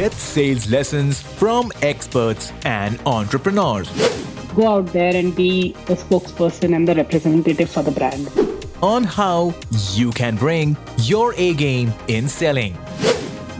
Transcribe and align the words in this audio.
Get 0.00 0.14
sales 0.14 0.70
lessons 0.70 1.20
from 1.20 1.70
experts 1.82 2.54
and 2.64 2.98
entrepreneurs. 3.04 3.90
Go 4.54 4.66
out 4.66 4.86
there 4.94 5.14
and 5.14 5.36
be 5.36 5.72
the 5.84 5.94
spokesperson 5.94 6.74
and 6.74 6.88
the 6.88 6.94
representative 6.94 7.68
for 7.68 7.82
the 7.82 7.90
brand. 7.90 8.26
On 8.80 9.04
how 9.04 9.52
you 9.92 10.10
can 10.12 10.36
bring 10.36 10.74
your 11.00 11.34
A 11.36 11.52
game 11.52 11.92
in 12.08 12.28
selling. 12.28 12.78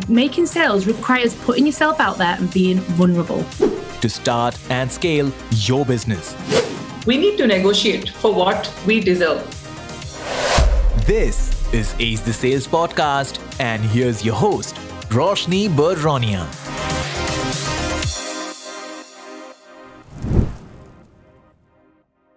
Making 0.08 0.46
sales 0.46 0.86
requires 0.86 1.34
putting 1.44 1.66
yourself 1.66 2.00
out 2.00 2.16
there 2.16 2.36
and 2.38 2.50
being 2.54 2.78
vulnerable. 2.96 3.44
To 4.00 4.08
start 4.08 4.58
and 4.70 4.90
scale 4.90 5.30
your 5.50 5.84
business. 5.84 6.34
We 7.04 7.18
need 7.18 7.36
to 7.36 7.46
negotiate 7.46 8.08
for 8.08 8.32
what 8.32 8.72
we 8.86 9.00
deserve. 9.00 9.44
This 11.04 11.52
is 11.74 11.94
Ace 11.98 12.20
the 12.22 12.32
Sales 12.32 12.66
Podcast, 12.66 13.38
and 13.60 13.82
here's 13.82 14.24
your 14.24 14.36
host, 14.36 14.74
Roshni 15.10 15.68
Baronia. 15.68 16.46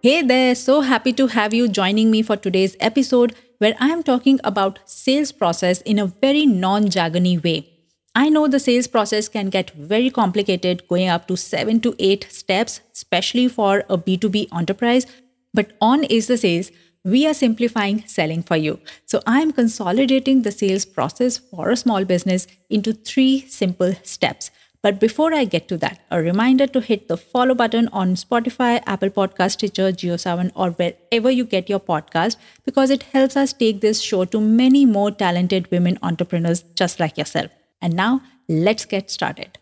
Hey 0.01 0.23
there, 0.23 0.55
so 0.55 0.81
happy 0.81 1.13
to 1.13 1.27
have 1.27 1.53
you 1.53 1.67
joining 1.67 2.09
me 2.09 2.23
for 2.23 2.35
today's 2.35 2.75
episode 2.79 3.35
where 3.59 3.75
I 3.79 3.89
am 3.89 4.01
talking 4.01 4.39
about 4.43 4.79
sales 4.85 5.31
process 5.31 5.81
in 5.81 5.99
a 5.99 6.07
very 6.07 6.47
non-jargony 6.47 7.43
way. 7.43 7.69
I 8.15 8.29
know 8.29 8.47
the 8.47 8.59
sales 8.59 8.87
process 8.87 9.29
can 9.29 9.51
get 9.51 9.69
very 9.75 10.09
complicated 10.09 10.87
going 10.87 11.09
up 11.09 11.27
to 11.27 11.37
7 11.37 11.79
to 11.81 11.95
8 11.99 12.25
steps 12.31 12.81
especially 12.91 13.47
for 13.49 13.83
a 13.87 13.99
B2B 13.99 14.47
enterprise, 14.51 15.05
but 15.53 15.73
on 15.79 16.07
Ace 16.09 16.25
the 16.25 16.37
Sales 16.37 16.71
we 17.03 17.27
are 17.27 17.33
simplifying 17.33 18.03
selling 18.07 18.41
for 18.41 18.55
you. 18.55 18.79
So 19.05 19.21
I 19.27 19.41
am 19.41 19.51
consolidating 19.51 20.41
the 20.41 20.51
sales 20.51 20.85
process 20.85 21.37
for 21.37 21.69
a 21.69 21.77
small 21.77 22.05
business 22.05 22.47
into 22.69 22.93
3 22.93 23.41
simple 23.47 23.93
steps. 24.03 24.51
But 24.81 24.99
before 24.99 25.33
I 25.33 25.45
get 25.45 25.69
to 25.69 25.77
that, 25.77 25.99
a 26.11 26.21
reminder 26.21 26.67
to 26.67 26.81
hit 26.81 27.07
the 27.07 27.15
follow 27.15 27.55
button 27.55 27.87
on 27.89 28.15
Spotify, 28.15 28.81
Apple 28.85 29.09
Podcast, 29.09 29.51
Stitcher, 29.51 29.91
JioSaavn, 29.91 30.51
or 30.55 30.71
wherever 30.71 31.31
you 31.31 31.45
get 31.45 31.69
your 31.69 31.79
podcast 31.79 32.35
because 32.65 32.89
it 32.89 33.03
helps 33.03 33.37
us 33.37 33.53
take 33.53 33.79
this 33.79 34.01
show 34.01 34.25
to 34.25 34.41
many 34.41 34.85
more 34.85 35.09
talented 35.11 35.71
women 35.71 35.97
entrepreneurs 36.03 36.63
just 36.75 36.99
like 36.99 37.17
yourself. 37.17 37.49
And 37.81 37.95
now, 37.95 38.21
let's 38.49 38.83
get 38.83 39.09
started. 39.09 39.57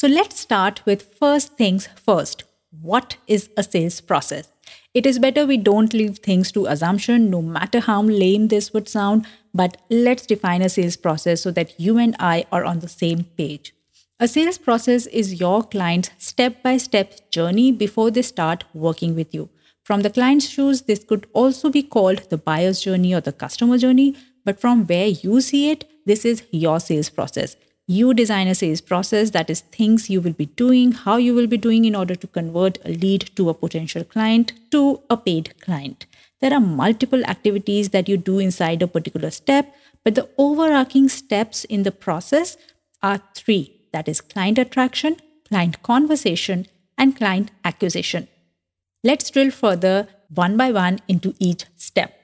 So 0.00 0.06
let's 0.06 0.40
start 0.40 0.80
with 0.86 1.14
first 1.18 1.58
things 1.58 1.86
first. 1.94 2.44
What 2.70 3.18
is 3.26 3.50
a 3.58 3.62
sales 3.62 4.00
process? 4.00 4.50
It 4.94 5.04
is 5.04 5.18
better 5.18 5.44
we 5.44 5.58
don't 5.58 5.92
leave 5.92 6.20
things 6.20 6.50
to 6.52 6.64
assumption, 6.64 7.28
no 7.28 7.42
matter 7.42 7.80
how 7.80 8.00
lame 8.00 8.48
this 8.48 8.72
would 8.72 8.88
sound, 8.88 9.26
but 9.52 9.76
let's 9.90 10.24
define 10.24 10.62
a 10.62 10.70
sales 10.70 10.96
process 10.96 11.42
so 11.42 11.50
that 11.50 11.78
you 11.78 11.98
and 11.98 12.16
I 12.18 12.46
are 12.50 12.64
on 12.64 12.80
the 12.80 12.88
same 12.88 13.24
page. 13.36 13.74
A 14.18 14.26
sales 14.26 14.56
process 14.56 15.04
is 15.04 15.38
your 15.38 15.62
client's 15.64 16.12
step 16.16 16.62
by 16.62 16.78
step 16.78 17.30
journey 17.30 17.70
before 17.70 18.10
they 18.10 18.22
start 18.22 18.64
working 18.72 19.14
with 19.14 19.34
you. 19.34 19.50
From 19.84 20.00
the 20.00 20.08
client's 20.08 20.48
shoes, 20.48 20.80
this 20.80 21.04
could 21.04 21.26
also 21.34 21.68
be 21.68 21.82
called 21.82 22.30
the 22.30 22.38
buyer's 22.38 22.80
journey 22.80 23.12
or 23.12 23.20
the 23.20 23.32
customer 23.32 23.76
journey, 23.76 24.16
but 24.46 24.62
from 24.62 24.86
where 24.86 25.08
you 25.08 25.42
see 25.42 25.70
it, 25.70 25.84
this 26.06 26.24
is 26.24 26.42
your 26.52 26.80
sales 26.80 27.10
process 27.10 27.54
you 27.90 28.14
design 28.14 28.46
a 28.46 28.54
sales 28.54 28.80
process 28.80 29.30
that 29.30 29.50
is 29.50 29.62
things 29.76 30.08
you 30.08 30.20
will 30.20 30.34
be 30.40 30.46
doing 30.60 30.92
how 30.92 31.16
you 31.16 31.34
will 31.34 31.48
be 31.48 31.56
doing 31.56 31.84
in 31.84 31.96
order 31.96 32.14
to 32.14 32.28
convert 32.28 32.78
a 32.84 32.90
lead 33.04 33.28
to 33.34 33.48
a 33.48 33.54
potential 33.54 34.04
client 34.04 34.52
to 34.70 35.00
a 35.10 35.16
paid 35.16 35.52
client. 35.60 36.06
There 36.40 36.54
are 36.54 36.60
multiple 36.60 37.24
activities 37.24 37.88
that 37.88 38.08
you 38.08 38.16
do 38.16 38.38
inside 38.38 38.82
a 38.82 38.86
particular 38.86 39.30
step 39.32 39.74
but 40.04 40.14
the 40.14 40.28
overarching 40.38 41.08
steps 41.08 41.64
in 41.64 41.82
the 41.82 41.90
process 41.90 42.56
are 43.02 43.20
three. 43.34 43.80
That 43.92 44.06
is 44.06 44.20
client 44.20 44.58
attraction 44.58 45.16
client 45.48 45.82
conversation 45.82 46.68
and 46.96 47.16
client 47.16 47.50
acquisition. 47.64 48.28
Let's 49.02 49.30
drill 49.30 49.50
further 49.50 50.06
one 50.32 50.56
by 50.56 50.70
one 50.70 51.00
into 51.08 51.34
each 51.40 51.64
step. 51.74 52.14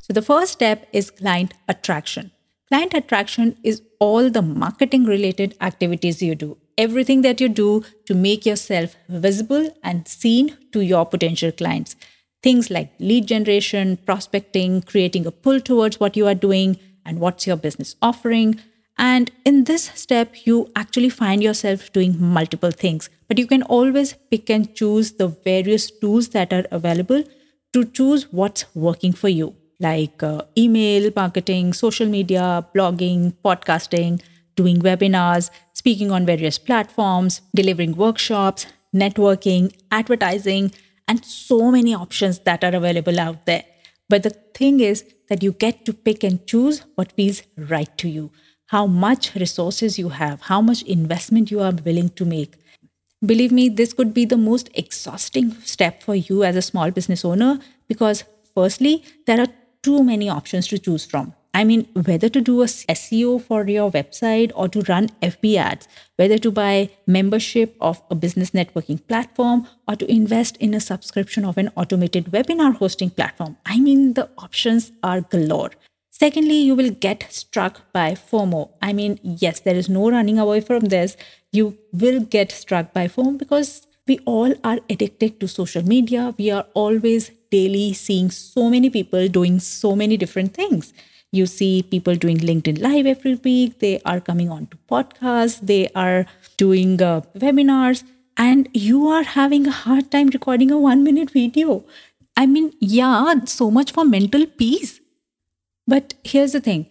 So 0.00 0.12
the 0.12 0.22
first 0.22 0.52
step 0.52 0.86
is 0.92 1.10
client 1.10 1.54
attraction 1.68 2.30
Client 2.72 2.94
attraction 2.94 3.54
is 3.62 3.82
all 3.98 4.30
the 4.30 4.40
marketing 4.40 5.04
related 5.04 5.54
activities 5.60 6.22
you 6.22 6.34
do, 6.34 6.56
everything 6.78 7.20
that 7.20 7.38
you 7.38 7.46
do 7.46 7.84
to 8.06 8.14
make 8.14 8.46
yourself 8.46 8.96
visible 9.10 9.68
and 9.82 10.08
seen 10.08 10.56
to 10.72 10.80
your 10.80 11.04
potential 11.04 11.52
clients. 11.52 11.96
Things 12.42 12.70
like 12.70 12.90
lead 12.98 13.26
generation, 13.26 13.98
prospecting, 14.06 14.80
creating 14.80 15.26
a 15.26 15.30
pull 15.30 15.60
towards 15.60 16.00
what 16.00 16.16
you 16.16 16.26
are 16.26 16.34
doing 16.34 16.78
and 17.04 17.20
what's 17.20 17.46
your 17.46 17.58
business 17.58 17.94
offering. 18.00 18.58
And 18.96 19.30
in 19.44 19.64
this 19.64 19.90
step, 19.94 20.46
you 20.46 20.72
actually 20.74 21.10
find 21.10 21.42
yourself 21.42 21.92
doing 21.92 22.18
multiple 22.18 22.70
things, 22.70 23.10
but 23.28 23.38
you 23.38 23.46
can 23.46 23.64
always 23.64 24.14
pick 24.30 24.48
and 24.48 24.74
choose 24.74 25.12
the 25.12 25.28
various 25.28 25.90
tools 25.90 26.30
that 26.30 26.54
are 26.54 26.64
available 26.70 27.22
to 27.74 27.84
choose 27.84 28.32
what's 28.32 28.64
working 28.74 29.12
for 29.12 29.28
you 29.28 29.56
like 29.82 30.22
uh, 30.22 30.42
email 30.56 31.10
marketing, 31.14 31.72
social 31.72 32.06
media, 32.06 32.66
blogging, 32.74 33.34
podcasting, 33.44 34.22
doing 34.56 34.78
webinars, 34.80 35.50
speaking 35.72 36.10
on 36.10 36.24
various 36.24 36.58
platforms, 36.58 37.40
delivering 37.54 37.96
workshops, 37.96 38.66
networking, 38.94 39.74
advertising, 39.90 40.72
and 41.08 41.24
so 41.24 41.70
many 41.70 41.94
options 41.94 42.38
that 42.40 42.64
are 42.64 42.74
available 42.74 43.18
out 43.18 43.44
there. 43.46 43.64
But 44.08 44.22
the 44.22 44.30
thing 44.30 44.80
is 44.80 45.04
that 45.28 45.42
you 45.42 45.52
get 45.52 45.84
to 45.86 45.92
pick 45.92 46.22
and 46.22 46.46
choose 46.46 46.84
what 46.94 47.12
feels 47.12 47.42
right 47.56 47.96
to 47.98 48.08
you, 48.08 48.30
how 48.66 48.86
much 48.86 49.34
resources 49.34 49.98
you 49.98 50.10
have, 50.10 50.42
how 50.42 50.60
much 50.60 50.82
investment 50.82 51.50
you 51.50 51.60
are 51.60 51.72
willing 51.72 52.10
to 52.10 52.24
make. 52.24 52.54
Believe 53.24 53.52
me, 53.52 53.68
this 53.68 53.92
could 53.92 54.12
be 54.12 54.24
the 54.24 54.36
most 54.36 54.68
exhausting 54.74 55.52
step 55.62 56.02
for 56.02 56.14
you 56.14 56.42
as 56.44 56.56
a 56.56 56.62
small 56.62 56.90
business 56.90 57.24
owner 57.24 57.60
because, 57.88 58.24
firstly, 58.54 59.04
there 59.26 59.40
are 59.40 59.46
too 59.82 60.02
many 60.02 60.28
options 60.28 60.68
to 60.68 60.78
choose 60.78 61.04
from. 61.04 61.34
I 61.54 61.64
mean, 61.64 61.86
whether 61.92 62.30
to 62.30 62.40
do 62.40 62.62
a 62.62 62.66
SEO 62.66 63.42
for 63.42 63.66
your 63.66 63.90
website 63.90 64.52
or 64.54 64.68
to 64.68 64.80
run 64.88 65.10
FB 65.20 65.56
ads, 65.56 65.86
whether 66.16 66.38
to 66.38 66.50
buy 66.50 66.88
membership 67.06 67.76
of 67.78 68.02
a 68.10 68.14
business 68.14 68.52
networking 68.52 69.06
platform 69.06 69.68
or 69.86 69.96
to 69.96 70.10
invest 70.10 70.56
in 70.56 70.72
a 70.72 70.80
subscription 70.80 71.44
of 71.44 71.58
an 71.58 71.70
automated 71.76 72.26
webinar 72.26 72.74
hosting 72.74 73.10
platform. 73.10 73.58
I 73.66 73.80
mean, 73.80 74.14
the 74.14 74.30
options 74.38 74.92
are 75.02 75.20
galore. 75.20 75.72
Secondly, 76.10 76.56
you 76.56 76.74
will 76.74 76.90
get 76.90 77.26
struck 77.30 77.92
by 77.92 78.12
FOMO. 78.12 78.70
I 78.80 78.92
mean, 78.94 79.18
yes, 79.22 79.60
there 79.60 79.74
is 79.74 79.88
no 79.88 80.10
running 80.10 80.38
away 80.38 80.60
from 80.60 80.84
this. 80.84 81.16
You 81.52 81.76
will 81.92 82.20
get 82.20 82.50
struck 82.50 82.94
by 82.94 83.08
FOMO 83.08 83.38
because 83.38 83.86
we 84.06 84.20
all 84.24 84.54
are 84.64 84.78
addicted 84.88 85.38
to 85.40 85.48
social 85.48 85.84
media. 85.84 86.34
We 86.38 86.50
are 86.50 86.66
always 86.74 87.30
daily 87.54 87.92
seeing 87.92 88.30
so 88.30 88.68
many 88.74 88.90
people 88.90 89.28
doing 89.28 89.58
so 89.60 89.94
many 89.96 90.16
different 90.16 90.54
things. 90.54 90.92
You 91.32 91.46
see 91.46 91.82
people 91.82 92.14
doing 92.14 92.38
LinkedIn 92.38 92.80
Live 92.86 93.06
every 93.06 93.34
week. 93.36 93.78
They 93.78 94.00
are 94.04 94.20
coming 94.20 94.50
on 94.50 94.66
to 94.66 94.76
podcasts. 94.90 95.60
They 95.72 95.88
are 95.94 96.26
doing 96.56 97.00
uh, 97.00 97.22
webinars. 97.44 98.04
And 98.36 98.68
you 98.72 99.06
are 99.08 99.22
having 99.22 99.66
a 99.66 99.70
hard 99.70 100.10
time 100.10 100.28
recording 100.28 100.70
a 100.70 100.78
one 100.78 101.04
minute 101.04 101.30
video. 101.30 101.84
I 102.36 102.46
mean, 102.46 102.72
yeah, 102.80 103.44
so 103.44 103.70
much 103.70 103.92
for 103.92 104.04
mental 104.04 104.46
peace. 104.46 105.00
But 105.86 106.14
here's 106.24 106.52
the 106.52 106.60
thing 106.60 106.86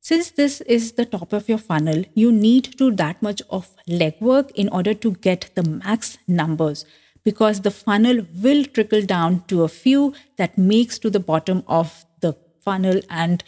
since 0.00 0.30
this 0.30 0.60
is 0.60 0.92
the 0.92 1.04
top 1.04 1.32
of 1.32 1.48
your 1.48 1.58
funnel, 1.58 2.04
you 2.14 2.30
need 2.30 2.64
to 2.64 2.76
do 2.76 2.90
that 2.96 3.20
much 3.20 3.42
of 3.50 3.70
legwork 3.88 4.52
in 4.52 4.68
order 4.68 4.94
to 4.94 5.12
get 5.28 5.50
the 5.54 5.64
max 5.64 6.16
numbers 6.28 6.84
because 7.26 7.62
the 7.62 7.72
funnel 7.72 8.24
will 8.46 8.64
trickle 8.64 9.02
down 9.02 9.42
to 9.48 9.62
a 9.64 9.68
few 9.68 10.14
that 10.36 10.56
makes 10.56 10.98
to 11.04 11.10
the 11.10 11.24
bottom 11.30 11.62
of 11.66 12.04
the 12.20 12.32
funnel 12.64 13.00
and 13.10 13.42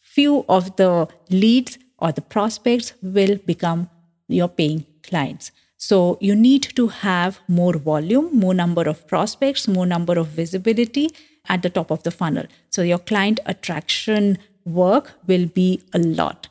few 0.00 0.44
of 0.48 0.76
the 0.76 0.92
leads 1.28 1.78
or 1.98 2.12
the 2.12 2.26
prospects 2.34 2.92
will 3.02 3.36
become 3.52 3.88
your 4.28 4.48
paying 4.48 4.84
clients. 5.02 5.50
So 5.78 6.18
you 6.20 6.36
need 6.36 6.68
to 6.76 6.88
have 6.88 7.40
more 7.48 7.76
volume, 7.76 8.30
more 8.44 8.54
number 8.54 8.82
of 8.88 9.06
prospects, 9.08 9.66
more 9.66 9.86
number 9.86 10.18
of 10.18 10.28
visibility 10.28 11.10
at 11.48 11.62
the 11.62 11.70
top 11.70 11.90
of 11.90 12.02
the 12.04 12.10
funnel. 12.12 12.46
So 12.70 12.82
your 12.82 12.98
client 12.98 13.40
attraction 13.46 14.38
work 14.64 15.12
will 15.26 15.46
be 15.46 15.82
a 15.92 15.98
lot. 15.98 16.48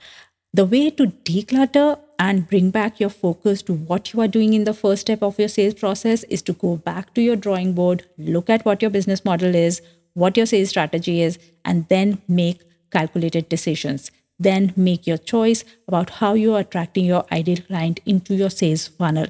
The 0.54 0.66
way 0.66 0.90
to 0.92 1.08
declutter 1.32 2.00
and 2.20 2.48
bring 2.48 2.72
back 2.72 3.00
your 3.00 3.10
focus 3.10 3.62
to 3.64 3.74
what 3.74 4.14
you 4.14 4.22
are 4.22 4.28
doing 4.28 4.54
in 4.54 4.64
the 4.64 4.74
first 4.74 5.02
step 5.02 5.22
of 5.22 5.38
your 5.38 5.48
sales 5.48 5.76
process 5.76 6.24
is 6.24 6.42
to 6.44 6.54
go 6.54 6.78
back 6.78 7.14
to 7.14 7.22
your 7.22 7.36
drawing 7.36 7.74
board, 7.74 8.06
look 8.18 8.50
at 8.50 8.66
what 8.66 8.82
your 8.82 8.92
business 8.92 9.24
model 9.24 9.54
is, 9.54 9.82
what 10.14 10.36
your 10.36 10.46
sales 10.46 10.70
strategy 10.70 11.22
is, 11.22 11.38
and 11.64 11.88
then 11.90 12.22
make 12.28 12.62
calculated 12.92 13.50
decisions. 13.50 14.12
Then 14.40 14.74
make 14.76 15.06
your 15.06 15.18
choice 15.18 15.64
about 15.88 16.10
how 16.22 16.34
you 16.34 16.56
are 16.56 16.62
attracting 16.62 17.06
your 17.06 17.26
ideal 17.32 17.58
client 17.58 18.00
into 18.06 18.36
your 18.36 18.50
sales 18.50 18.88
funnel. 18.88 19.28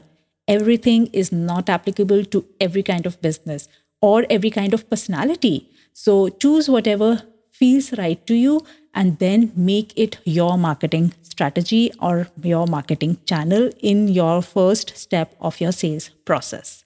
Everything 0.47 1.07
is 1.07 1.31
not 1.31 1.69
applicable 1.69 2.23
to 2.25 2.45
every 2.61 2.83
kind 2.83 3.05
of 3.05 3.21
business 3.21 3.67
or 4.01 4.25
every 4.29 4.49
kind 4.49 4.73
of 4.73 4.89
personality. 4.89 5.69
So 5.93 6.29
choose 6.29 6.69
whatever 6.69 7.23
feels 7.59 7.91
right 7.97 8.25
to 8.27 8.35
you 8.35 8.65
and 8.93 9.17
then 9.19 9.51
make 9.55 9.93
it 9.95 10.17
your 10.25 10.57
marketing 10.57 11.13
strategy 11.21 11.91
or 12.01 12.27
your 12.41 12.65
marketing 12.67 13.17
channel 13.25 13.69
in 13.79 14.07
your 14.07 14.41
first 14.41 14.97
step 14.97 15.35
of 15.39 15.59
your 15.61 15.71
sales 15.71 16.09
process. 16.25 16.83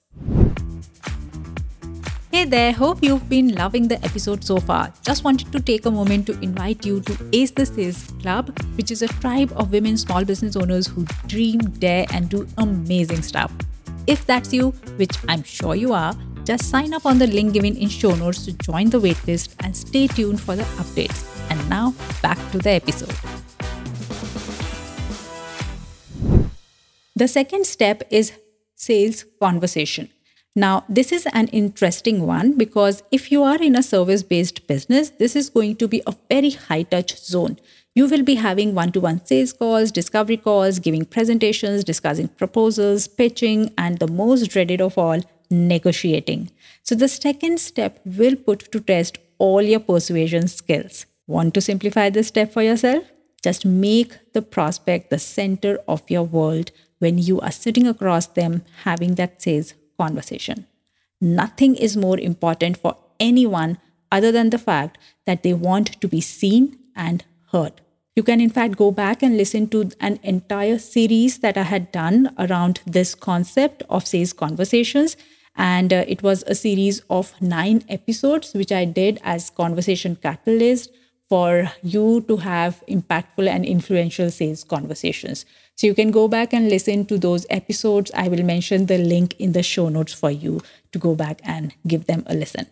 Hey 2.32 2.46
there, 2.46 2.72
hope 2.72 3.02
you've 3.02 3.28
been 3.28 3.54
loving 3.54 3.88
the 3.88 4.02
episode 4.04 4.42
so 4.42 4.56
far. 4.56 4.92
Just 5.04 5.22
wanted 5.22 5.52
to 5.52 5.60
take 5.60 5.84
a 5.84 5.90
moment 5.90 6.26
to 6.28 6.38
invite 6.40 6.86
you 6.86 7.00
to 7.02 7.28
Ace 7.34 7.50
the 7.50 7.66
Sales 7.66 8.10
Club, 8.22 8.58
which 8.76 8.90
is 8.90 9.02
a 9.02 9.08
tribe 9.08 9.52
of 9.54 9.70
women 9.70 9.98
small 9.98 10.24
business 10.24 10.56
owners 10.56 10.86
who 10.86 11.04
dream, 11.26 11.60
dare, 11.78 12.06
and 12.10 12.30
do 12.30 12.46
amazing 12.56 13.20
stuff. 13.20 13.52
If 14.06 14.24
that's 14.26 14.52
you, 14.52 14.70
which 14.96 15.16
I'm 15.28 15.42
sure 15.42 15.74
you 15.74 15.92
are, 15.92 16.14
just 16.44 16.68
sign 16.68 16.92
up 16.92 17.06
on 17.06 17.18
the 17.18 17.26
link 17.26 17.52
given 17.52 17.76
in 17.76 17.88
show 17.88 18.14
notes 18.14 18.44
to 18.46 18.52
join 18.52 18.90
the 18.90 19.00
waitlist 19.00 19.54
and 19.60 19.76
stay 19.76 20.06
tuned 20.06 20.40
for 20.40 20.56
the 20.56 20.64
updates. 20.82 21.24
And 21.50 21.68
now, 21.68 21.94
back 22.22 22.38
to 22.52 22.58
the 22.58 22.70
episode. 22.70 23.14
The 27.14 27.28
second 27.28 27.66
step 27.66 28.02
is 28.10 28.32
sales 28.74 29.24
conversation. 29.40 30.08
Now, 30.54 30.84
this 30.88 31.12
is 31.12 31.26
an 31.32 31.48
interesting 31.48 32.26
one 32.26 32.58
because 32.58 33.02
if 33.10 33.32
you 33.32 33.42
are 33.42 33.62
in 33.62 33.76
a 33.76 33.82
service 33.82 34.22
based 34.22 34.66
business, 34.66 35.10
this 35.10 35.34
is 35.34 35.48
going 35.48 35.76
to 35.76 35.88
be 35.88 36.02
a 36.06 36.14
very 36.28 36.50
high 36.50 36.82
touch 36.82 37.16
zone. 37.18 37.58
You 37.94 38.06
will 38.06 38.22
be 38.22 38.34
having 38.34 38.74
one 38.74 38.92
to 38.92 39.00
one 39.00 39.24
sales 39.24 39.52
calls, 39.52 39.90
discovery 39.92 40.36
calls, 40.36 40.78
giving 40.78 41.04
presentations, 41.04 41.84
discussing 41.84 42.28
proposals, 42.28 43.06
pitching, 43.06 43.72
and 43.78 43.98
the 43.98 44.08
most 44.08 44.48
dreaded 44.48 44.80
of 44.80 44.98
all, 44.98 45.20
negotiating. 45.52 46.50
So, 46.82 46.94
the 46.94 47.08
second 47.08 47.60
step 47.60 48.00
will 48.04 48.36
put 48.36 48.72
to 48.72 48.80
test 48.80 49.18
all 49.38 49.62
your 49.62 49.80
persuasion 49.80 50.48
skills. 50.48 51.06
Want 51.26 51.54
to 51.54 51.60
simplify 51.60 52.10
this 52.10 52.28
step 52.28 52.52
for 52.52 52.62
yourself? 52.62 53.04
Just 53.42 53.64
make 53.64 54.18
the 54.32 54.42
prospect 54.42 55.10
the 55.10 55.18
center 55.18 55.78
of 55.86 56.02
your 56.08 56.22
world 56.22 56.70
when 56.98 57.18
you 57.18 57.40
are 57.40 57.50
sitting 57.50 57.86
across 57.86 58.26
them 58.26 58.62
having 58.84 59.16
that 59.16 59.42
sales 59.42 59.74
conversation. 59.98 60.66
Nothing 61.20 61.74
is 61.76 61.96
more 61.96 62.18
important 62.18 62.76
for 62.76 62.96
anyone 63.18 63.78
other 64.10 64.32
than 64.32 64.50
the 64.50 64.58
fact 64.58 64.98
that 65.26 65.42
they 65.42 65.54
want 65.54 66.00
to 66.00 66.08
be 66.08 66.20
seen 66.20 66.78
and 66.94 67.24
heard. 67.52 67.80
You 68.14 68.22
can, 68.22 68.40
in 68.40 68.50
fact, 68.50 68.76
go 68.76 68.90
back 68.90 69.22
and 69.22 69.36
listen 69.36 69.68
to 69.68 69.90
an 70.00 70.18
entire 70.22 70.78
series 70.78 71.38
that 71.38 71.56
I 71.56 71.62
had 71.62 71.90
done 71.92 72.34
around 72.38 72.80
this 72.86 73.14
concept 73.14 73.82
of 73.88 74.06
sales 74.06 74.34
conversations. 74.34 75.16
And 75.56 75.92
uh, 75.92 76.04
it 76.08 76.22
was 76.22 76.42
a 76.46 76.54
series 76.54 77.02
of 77.10 77.34
nine 77.40 77.84
episodes, 77.88 78.54
which 78.54 78.72
I 78.72 78.84
did 78.84 79.20
as 79.22 79.50
Conversation 79.50 80.16
Catalyst 80.16 80.90
for 81.28 81.70
you 81.82 82.22
to 82.28 82.36
have 82.38 82.82
impactful 82.88 83.48
and 83.48 83.64
influential 83.64 84.30
sales 84.30 84.64
conversations. 84.64 85.46
So 85.76 85.86
you 85.86 85.94
can 85.94 86.10
go 86.10 86.28
back 86.28 86.52
and 86.52 86.68
listen 86.68 87.06
to 87.06 87.18
those 87.18 87.46
episodes. 87.48 88.10
I 88.14 88.28
will 88.28 88.42
mention 88.42 88.86
the 88.86 88.98
link 88.98 89.34
in 89.38 89.52
the 89.52 89.62
show 89.62 89.88
notes 89.88 90.12
for 90.12 90.30
you 90.30 90.60
to 90.92 90.98
go 90.98 91.14
back 91.14 91.40
and 91.42 91.74
give 91.86 92.06
them 92.06 92.24
a 92.26 92.34
listen. 92.34 92.66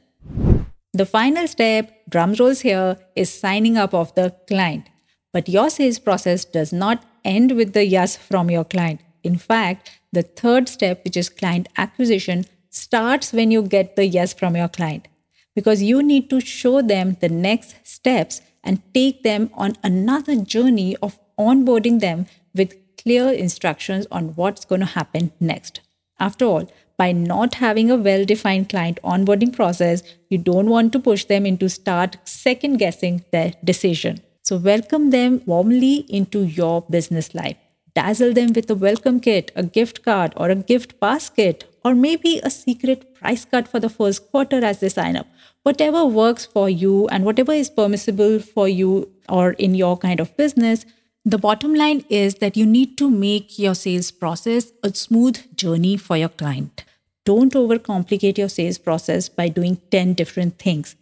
The 0.92 1.06
final 1.06 1.46
step, 1.46 2.02
drum 2.08 2.34
rolls 2.34 2.60
here, 2.60 2.98
is 3.16 3.32
signing 3.32 3.78
up 3.78 3.94
of 3.94 4.14
the 4.14 4.34
client. 4.46 4.88
But 5.32 5.48
your 5.48 5.70
sales 5.70 5.98
process 5.98 6.44
does 6.44 6.72
not 6.72 7.04
end 7.24 7.52
with 7.52 7.72
the 7.72 7.84
yes 7.86 8.16
from 8.16 8.50
your 8.50 8.64
client. 8.64 9.00
In 9.22 9.38
fact, 9.38 9.90
the 10.12 10.22
third 10.22 10.68
step, 10.68 11.04
which 11.04 11.16
is 11.16 11.28
client 11.28 11.68
acquisition, 11.76 12.44
starts 12.70 13.32
when 13.32 13.50
you 13.50 13.62
get 13.62 13.96
the 13.96 14.06
yes 14.06 14.32
from 14.32 14.56
your 14.56 14.69
client 14.69 15.08
because 15.55 15.82
you 15.82 16.02
need 16.02 16.31
to 16.31 16.40
show 16.40 16.81
them 16.81 17.17
the 17.20 17.28
next 17.28 17.76
steps 17.87 18.40
and 18.62 18.82
take 18.94 19.22
them 19.22 19.50
on 19.55 19.75
another 19.82 20.37
journey 20.37 20.96
of 21.02 21.19
onboarding 21.38 22.00
them 22.00 22.26
with 22.55 22.75
clear 23.02 23.31
instructions 23.32 24.06
on 24.11 24.28
what's 24.37 24.64
going 24.64 24.81
to 24.81 24.87
happen 24.87 25.32
next. 25.40 25.81
After 26.19 26.44
all, 26.44 26.70
by 26.99 27.12
not 27.12 27.55
having 27.55 27.90
a 27.90 27.96
well 27.96 28.26
defined 28.26 28.69
client 28.69 28.99
onboarding 29.02 29.55
process, 29.55 30.02
you 30.28 30.37
don't 30.37 30.69
want 30.69 30.93
to 30.93 30.99
push 30.99 31.25
them 31.25 31.46
into 31.46 31.69
start 31.69 32.19
second 32.25 32.76
guessing 32.76 33.25
their 33.32 33.55
decision. 33.64 34.20
So, 34.43 34.58
welcome 34.58 35.11
them 35.11 35.40
warmly 35.46 36.05
into 36.11 36.43
your 36.43 36.82
business 36.82 37.34
life. 37.34 37.56
Dazzle 37.94 38.34
them 38.34 38.52
with 38.52 38.69
a 38.70 38.75
welcome 38.75 39.19
kit, 39.19 39.50
a 39.56 39.62
gift 39.62 40.02
card, 40.02 40.34
or 40.37 40.50
a 40.50 40.56
gift 40.56 41.00
basket, 41.00 41.64
or 41.84 41.94
maybe 41.94 42.40
a 42.42 42.50
secret 42.50 43.14
price 43.14 43.44
cut 43.44 43.68
for 43.68 43.80
the 43.80 43.88
first 43.88 44.30
quarter 44.30 44.64
as 44.64 44.80
they 44.80 44.88
sign 44.88 45.16
up. 45.16 45.26
Whatever 45.62 46.06
works 46.06 46.46
for 46.46 46.68
you 46.70 47.06
and 47.08 47.24
whatever 47.24 47.52
is 47.52 47.70
permissible 47.70 48.38
for 48.38 48.68
you 48.68 49.10
or 49.28 49.52
in 49.52 49.74
your 49.74 49.96
kind 49.96 50.20
of 50.20 50.36
business, 50.36 50.86
the 51.24 51.38
bottom 51.38 51.74
line 51.74 52.04
is 52.08 52.36
that 52.36 52.56
you 52.56 52.64
need 52.64 52.96
to 52.98 53.10
make 53.10 53.58
your 53.58 53.74
sales 53.74 54.10
process 54.10 54.72
a 54.82 54.94
smooth 54.94 55.54
journey 55.54 55.96
for 55.96 56.16
your 56.16 56.30
client. 56.30 56.84
Don't 57.26 57.52
overcomplicate 57.52 58.38
your 58.38 58.48
sales 58.48 58.78
process 58.78 59.28
by 59.28 59.48
doing 59.48 59.76
10 59.90 60.14
different 60.14 60.58
things. 60.58 60.96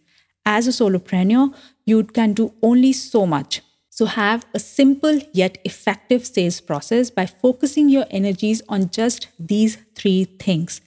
As 0.45 0.67
a 0.67 0.71
solopreneur, 0.71 1.53
you 1.85 2.03
can 2.03 2.33
do 2.33 2.53
only 2.61 2.91
so 2.91 3.25
much. 3.25 3.61
So, 3.99 4.05
have 4.05 4.45
a 4.53 4.59
simple 4.59 5.19
yet 5.33 5.57
effective 5.65 6.25
sales 6.25 6.61
process 6.61 7.09
by 7.09 7.25
focusing 7.25 7.89
your 7.89 8.05
energies 8.09 8.61
on 8.69 8.91
just 8.91 9.27
these 9.37 9.77
three 9.93 10.23
things 10.23 10.79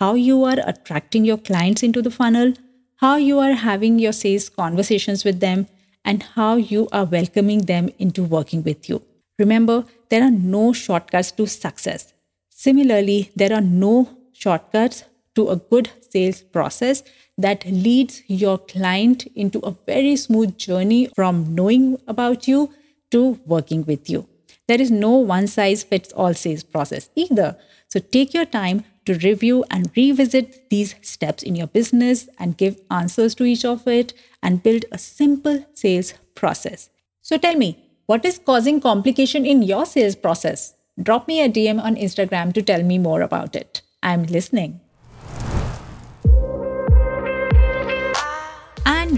how 0.00 0.14
you 0.14 0.44
are 0.44 0.56
attracting 0.66 1.26
your 1.26 1.36
clients 1.36 1.82
into 1.82 2.00
the 2.00 2.10
funnel, 2.10 2.54
how 2.96 3.16
you 3.16 3.38
are 3.38 3.52
having 3.52 3.98
your 3.98 4.14
sales 4.14 4.48
conversations 4.48 5.26
with 5.26 5.40
them, 5.40 5.66
and 6.06 6.22
how 6.36 6.56
you 6.56 6.88
are 6.90 7.04
welcoming 7.04 7.66
them 7.66 7.90
into 7.98 8.24
working 8.24 8.62
with 8.62 8.88
you. 8.88 9.02
Remember, 9.38 9.84
there 10.08 10.22
are 10.22 10.30
no 10.30 10.72
shortcuts 10.72 11.32
to 11.32 11.46
success. 11.46 12.14
Similarly, 12.48 13.30
there 13.36 13.52
are 13.52 13.60
no 13.60 14.08
shortcuts 14.32 15.04
to 15.34 15.50
a 15.50 15.56
good 15.56 15.90
sales 16.10 16.42
process 16.42 17.02
that 17.36 17.64
leads 17.66 18.22
your 18.28 18.58
client 18.58 19.26
into 19.34 19.58
a 19.60 19.76
very 19.86 20.16
smooth 20.16 20.56
journey 20.56 21.08
from 21.14 21.54
knowing 21.54 21.98
about 22.06 22.46
you 22.46 22.72
to 23.10 23.40
working 23.46 23.84
with 23.84 24.08
you. 24.08 24.26
There 24.66 24.80
is 24.80 24.90
no 24.90 25.10
one 25.10 25.46
size 25.46 25.82
fits 25.82 26.12
all 26.12 26.34
sales 26.34 26.62
process 26.62 27.10
either. 27.14 27.56
So 27.88 28.00
take 28.00 28.32
your 28.32 28.46
time 28.46 28.84
to 29.04 29.14
review 29.14 29.64
and 29.70 29.90
revisit 29.96 30.70
these 30.70 30.94
steps 31.02 31.42
in 31.42 31.54
your 31.54 31.66
business 31.66 32.28
and 32.38 32.56
give 32.56 32.80
answers 32.90 33.34
to 33.36 33.44
each 33.44 33.64
of 33.64 33.86
it 33.86 34.14
and 34.42 34.62
build 34.62 34.86
a 34.90 34.98
simple 34.98 35.64
sales 35.74 36.14
process. 36.34 36.88
So 37.20 37.36
tell 37.36 37.56
me, 37.56 37.78
what 38.06 38.24
is 38.24 38.38
causing 38.38 38.80
complication 38.80 39.44
in 39.44 39.62
your 39.62 39.86
sales 39.86 40.16
process? 40.16 40.74
Drop 41.02 41.28
me 41.28 41.42
a 41.42 41.48
DM 41.48 41.82
on 41.82 41.96
Instagram 41.96 42.52
to 42.54 42.62
tell 42.62 42.82
me 42.82 42.98
more 42.98 43.22
about 43.22 43.56
it. 43.56 43.82
I'm 44.02 44.24
listening. 44.24 44.80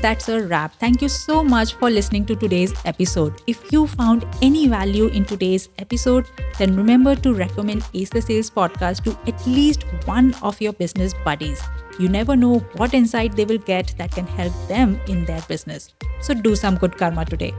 That's 0.01 0.29
a 0.29 0.43
wrap. 0.47 0.75
Thank 0.81 1.03
you 1.03 1.09
so 1.09 1.43
much 1.45 1.75
for 1.75 1.91
listening 1.91 2.25
to 2.27 2.37
today's 2.37 2.75
episode. 2.85 3.43
If 3.47 3.73
you 3.73 3.87
found 3.87 4.25
any 4.43 4.69
value 4.69 5.07
in 5.07 5.25
today's 5.25 5.69
episode, 5.79 6.27
then 6.59 6.77
remember 6.77 7.15
to 7.17 7.35
recommend 7.35 7.85
Ace 7.95 8.11
the 8.11 8.23
Sales 8.23 8.51
podcast 8.51 9.05
to 9.05 9.19
at 9.31 9.47
least 9.47 9.85
one 10.05 10.35
of 10.43 10.61
your 10.61 10.73
business 10.73 11.15
buddies. 11.25 11.63
You 11.99 12.09
never 12.09 12.37
know 12.37 12.59
what 12.77 12.95
insight 12.95 13.37
they 13.37 13.45
will 13.45 13.59
get 13.59 13.95
that 13.99 14.13
can 14.13 14.27
help 14.27 14.53
them 14.69 15.01
in 15.09 15.25
their 15.25 15.43
business. 15.43 15.95
So 16.21 16.35
do 16.35 16.57
some 16.57 16.77
good 16.77 16.97
karma 16.97 17.25
today. 17.25 17.55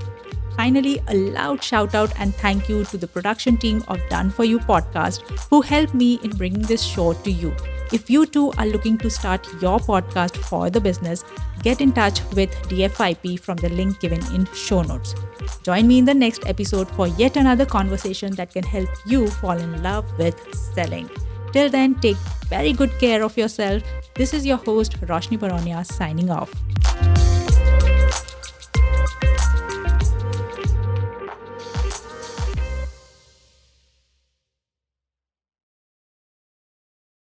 Finally, 0.56 1.00
a 1.08 1.16
loud 1.16 1.64
shout 1.64 1.94
out 1.94 2.12
and 2.20 2.34
thank 2.36 2.68
you 2.68 2.84
to 2.86 2.98
the 2.98 3.08
production 3.08 3.58
team 3.58 3.84
of 3.88 4.00
Done 4.10 4.32
For 4.32 4.44
You 4.44 4.60
podcast 4.60 5.22
who 5.50 5.62
helped 5.62 5.94
me 5.94 6.20
in 6.24 6.32
bringing 6.32 6.64
this 6.64 6.84
show 6.84 7.14
to 7.14 7.32
you. 7.32 7.56
If 7.94 8.10
you 8.10 8.26
too 8.26 8.52
are 8.58 8.66
looking 8.66 8.98
to 8.98 9.10
start 9.10 9.48
your 9.62 9.80
podcast 9.80 10.36
for 10.36 10.70
the 10.70 10.82
business, 10.82 11.24
get 11.64 11.80
in 11.80 11.94
touch 11.94 12.22
with 12.34 12.52
DFIP 12.70 13.40
from 13.40 13.56
the 13.58 13.70
link 13.70 14.02
given 14.02 14.20
in 14.36 14.46
show 14.54 14.82
notes. 14.82 15.16
Join 15.64 15.88
me 15.88 16.00
in 16.00 16.06
the 16.06 16.14
next 16.14 16.46
episode 16.46 16.90
for 16.92 17.08
yet 17.08 17.38
another 17.38 17.66
conversation 17.66 18.36
that 18.36 18.52
can 18.52 18.64
help 18.64 18.90
you 19.06 19.28
fall 19.28 19.58
in 19.58 19.82
love 19.82 20.06
with 20.18 20.38
selling. 20.54 21.10
Till 21.54 21.70
then, 21.70 21.96
take 21.96 22.18
very 22.50 22.74
good 22.74 22.92
care 23.00 23.24
of 23.24 23.38
yourself. 23.38 23.82
This 24.16 24.34
is 24.34 24.46
your 24.46 24.58
host, 24.58 25.00
Roshni 25.02 25.40
Baronia, 25.40 25.86
signing 25.86 26.30
off. 26.30 26.54